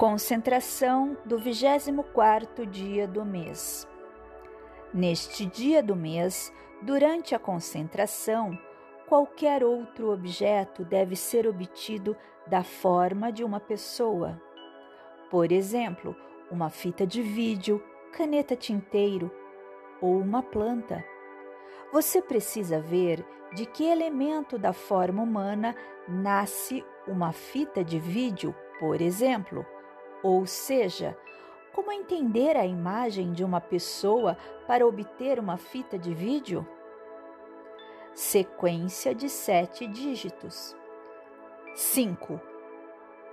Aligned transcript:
Concentração 0.00 1.14
do 1.26 1.36
24º 1.38 2.64
dia 2.64 3.06
do 3.06 3.22
mês. 3.22 3.86
Neste 4.94 5.44
dia 5.44 5.82
do 5.82 5.94
mês, 5.94 6.50
durante 6.80 7.34
a 7.34 7.38
concentração, 7.38 8.58
qualquer 9.06 9.62
outro 9.62 10.10
objeto 10.10 10.86
deve 10.86 11.14
ser 11.14 11.46
obtido 11.46 12.16
da 12.46 12.64
forma 12.64 13.30
de 13.30 13.44
uma 13.44 13.60
pessoa. 13.60 14.40
Por 15.30 15.52
exemplo, 15.52 16.16
uma 16.50 16.70
fita 16.70 17.06
de 17.06 17.20
vídeo, 17.20 17.84
caneta 18.10 18.56
tinteiro 18.56 19.30
ou 20.00 20.18
uma 20.18 20.42
planta. 20.42 21.04
Você 21.92 22.22
precisa 22.22 22.80
ver 22.80 23.22
de 23.52 23.66
que 23.66 23.84
elemento 23.84 24.56
da 24.56 24.72
forma 24.72 25.22
humana 25.22 25.76
nasce 26.08 26.82
uma 27.06 27.32
fita 27.32 27.84
de 27.84 27.98
vídeo, 27.98 28.54
por 28.78 29.02
exemplo 29.02 29.62
ou 30.22 30.46
seja, 30.46 31.16
como 31.72 31.92
entender 31.92 32.56
a 32.56 32.66
imagem 32.66 33.32
de 33.32 33.44
uma 33.44 33.60
pessoa 33.60 34.36
para 34.66 34.86
obter 34.86 35.38
uma 35.38 35.56
fita 35.56 35.98
de 35.98 36.12
vídeo? 36.12 36.66
Sequência 38.12 39.14
de 39.14 39.28
sete 39.28 39.86
dígitos: 39.86 40.76
5, 41.74 42.40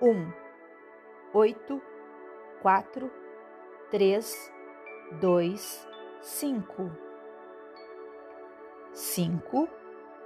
1, 0.00 0.32
8, 1.34 1.82
4, 2.62 3.10
3, 3.90 4.52
2, 5.20 5.88
5. 6.20 6.90
5, 8.92 9.68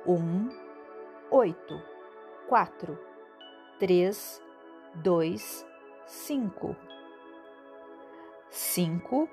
1, 0.07 0.49
8, 1.31 1.83
4, 2.49 2.99
3, 3.79 4.43
2, 4.95 5.43
5 5.43 5.74
cinco, 6.07 6.77
cinco, 8.51 9.29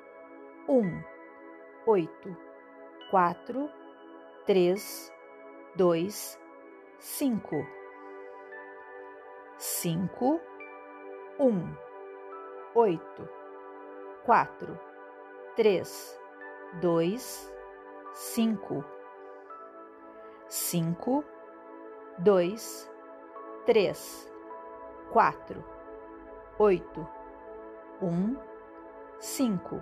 um, 0.69 1.03
oito, 1.85 2.35
quatro, 3.09 3.69
três, 4.45 5.11
dois, 5.75 6.39
cinco, 6.97 7.65
cinco, 9.57 10.39
um, 11.39 11.75
oito, 12.73 13.29
quatro, 14.25 14.79
três, 15.57 16.17
dois, 16.79 17.51
cinco, 18.13 18.83
cinco, 20.47 21.23
dois, 22.17 22.89
três, 23.65 24.31
quatro 25.11 25.80
oito, 26.61 27.07
um, 28.03 28.37
cinco, 29.17 29.81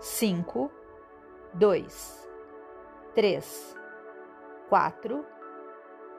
cinco, 0.00 0.72
dois, 1.52 2.26
três, 3.14 3.76
quatro, 4.70 5.22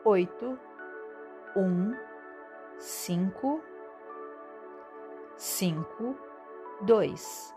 oito, 0.04 0.60
um, 1.56 1.96
cinco, 2.78 3.60
cinco, 5.36 6.16
dois, 6.82 7.52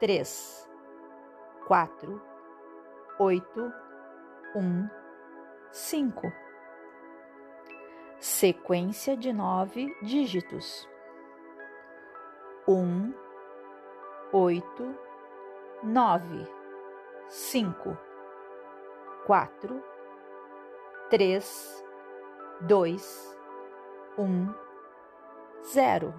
três, 0.00 0.66
quatro, 1.66 2.18
oito, 3.18 3.70
um, 4.56 4.88
cinco 5.70 6.32
sequência 8.22 9.16
de 9.16 9.32
nove 9.32 9.92
dígitos: 10.00 10.88
um, 12.68 13.12
oito, 14.32 14.94
nove, 15.82 16.46
cinco, 17.26 17.98
quatro, 19.26 19.82
três, 21.10 21.84
dois, 22.60 23.36
um, 24.16 24.54
zero, 25.64 26.14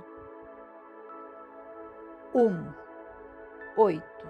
um, 2.35 2.69
oito, 3.77 4.29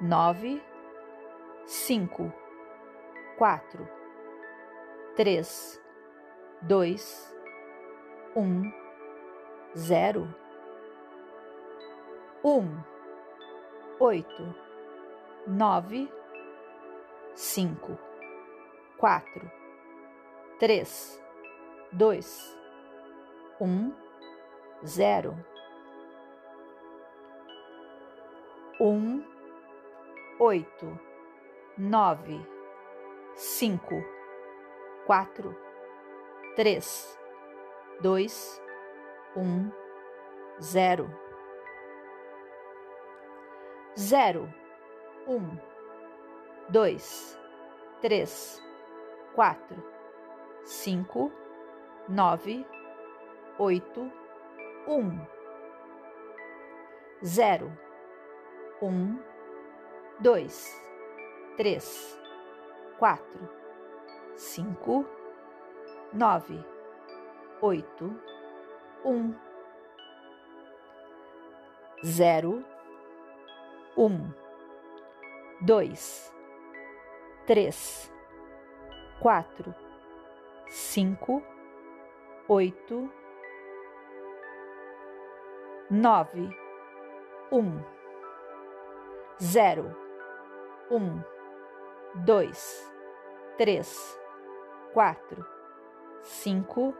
nove, 0.00 0.60
cinco, 1.66 2.32
quatro, 3.38 3.88
três 5.14 5.80
dois, 6.62 7.34
um, 8.36 8.72
zero, 9.76 10.32
um, 12.44 12.80
oito, 13.98 14.54
nove, 15.44 16.08
cinco, 17.34 17.98
quatro, 18.96 19.50
três, 20.60 21.20
dois, 21.90 22.56
um, 23.60 23.92
zero, 24.86 25.36
um, 28.80 29.24
oito, 30.38 30.96
nove, 31.76 32.40
cinco, 33.34 34.00
quatro 35.06 35.71
três, 36.54 37.18
dois, 38.00 38.60
um, 39.36 39.70
zero, 40.60 41.10
zero, 43.98 44.52
um, 45.26 45.56
dois, 46.68 47.38
três, 48.00 48.62
quatro, 49.34 49.82
cinco, 50.64 51.32
nove, 52.08 52.66
oito, 53.58 54.12
um, 54.86 55.18
zero, 57.24 57.72
um, 58.82 59.18
dois, 60.20 60.78
três, 61.56 62.20
quatro, 62.98 63.48
cinco 64.36 65.06
nove, 66.12 66.62
oito, 67.62 68.14
um, 69.04 69.34
zero, 72.04 72.62
um, 73.96 74.30
dois, 75.62 76.30
três, 77.46 78.12
quatro, 79.20 79.74
cinco, 80.68 81.42
oito, 82.46 83.10
nove, 85.90 86.54
um, 87.50 87.82
zero, 89.40 89.96
um, 90.90 91.22
dois, 92.22 92.92
três, 93.56 94.20
quatro 94.92 95.61
cinco, 96.22 96.94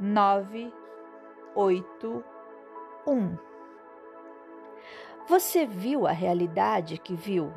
nove, 0.00 0.72
oito, 1.54 2.24
um. 3.06 3.36
Você 5.28 5.66
viu 5.66 6.06
a 6.06 6.12
realidade 6.12 6.98
que 6.98 7.14
viu? 7.14 7.52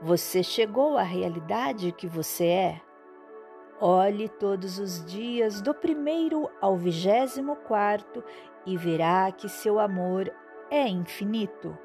Você 0.00 0.42
chegou 0.42 0.98
à 0.98 1.02
realidade 1.02 1.92
que 1.92 2.06
você 2.06 2.46
é? 2.46 2.80
Olhe 3.80 4.28
todos 4.28 4.78
os 4.78 5.04
dias, 5.04 5.60
do 5.60 5.74
primeiro 5.74 6.48
ao 6.60 6.76
vigésimo 6.76 7.56
quarto, 7.56 8.22
e 8.64 8.76
verá 8.76 9.30
que 9.32 9.48
seu 9.48 9.78
amor 9.80 10.32
é 10.70 10.88
infinito. 10.88 11.76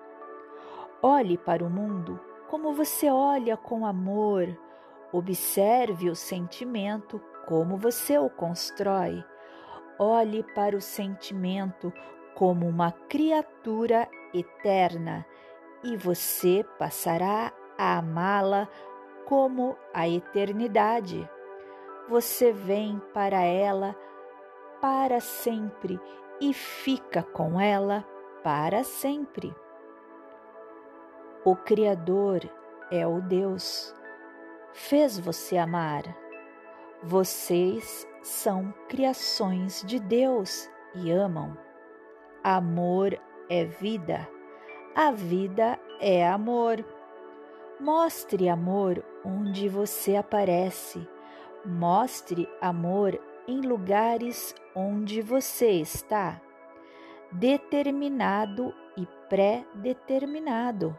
Olhe 1.02 1.38
para 1.38 1.63
o 1.63 1.70
mundo 1.70 2.20
como 2.48 2.74
você 2.74 3.10
olha 3.10 3.58
com 3.58 3.86
amor. 3.86 4.58
Observe 5.12 6.10
o 6.10 6.16
sentimento 6.16 7.22
como 7.48 7.78
você 7.78 8.20
o 8.20 8.30
constrói. 8.30 9.24
Olhe 9.98 10.44
para 10.54 10.76
o 10.76 10.82
sentimento 10.82 11.92
como 12.36 12.68
uma 12.68 12.92
criatura 12.92 14.08
eterna 14.34 15.26
e 15.84 15.96
você 15.96 16.64
passará 16.78 17.54
a 17.78 17.98
amá-la 17.98 18.68
como 19.26 19.78
a 19.94 20.08
eternidade. 20.08 21.28
Você 22.10 22.52
vem 22.52 23.02
para 23.14 23.42
ela 23.42 23.96
para 24.82 25.20
sempre 25.20 26.00
e 26.40 26.54
fica 26.54 27.24
com 27.24 27.60
ela 27.60 28.06
para 28.44 28.84
sempre. 28.84 29.56
O 31.46 31.56
Criador 31.56 32.42
é 32.92 33.08
o 33.08 33.22
Deus. 33.22 33.96
Fez 34.74 35.18
você 35.18 35.58
amar. 35.58 36.26
Vocês 37.04 38.08
são 38.22 38.74
criações 38.90 39.84
de 39.86 40.00
Deus 40.00 40.70
e 40.96 41.12
amam. 41.12 41.58
Amor 42.44 43.20
é 43.50 43.66
vida. 43.66 44.28
A 44.96 45.12
vida 45.12 45.80
é 46.00 46.28
amor. 46.28 46.84
Mostre 47.80 48.50
amor 48.50 49.04
onde 49.24 49.70
você 49.70 50.16
aparece. 50.16 51.08
Mostre 51.64 52.50
amor 52.62 53.20
em 53.48 53.62
lugares 53.62 54.54
onde 54.76 55.22
você 55.22 55.72
está, 55.72 56.42
determinado 57.32 58.74
e 58.98 59.08
pré-determinado. 59.30 60.98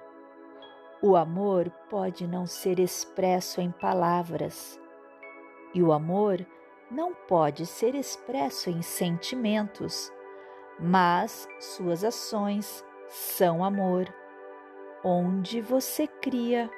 O 1.02 1.14
amor 1.14 1.70
pode 1.90 2.26
não 2.26 2.46
ser 2.46 2.80
expresso 2.80 3.60
em 3.60 3.70
palavras, 3.70 4.80
e 5.74 5.82
o 5.82 5.92
amor 5.92 6.44
não 6.90 7.14
pode 7.14 7.66
ser 7.66 7.94
expresso 7.94 8.70
em 8.70 8.82
sentimentos, 8.82 10.12
mas 10.78 11.46
suas 11.60 12.02
ações 12.02 12.84
são 13.08 13.64
amor. 13.64 14.12
Onde 15.04 15.60
você 15.60 16.06
cria 16.06 16.70